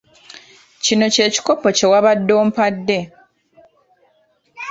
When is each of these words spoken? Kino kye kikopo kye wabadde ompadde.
Kino 0.83 1.05
kye 1.13 1.25
kikopo 1.33 1.67
kye 1.77 1.87
wabadde 1.91 2.33
ompadde. 2.41 2.99